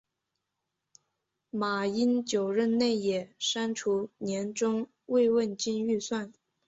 [1.51, 6.33] 马英九任内也删除年终慰问金预算。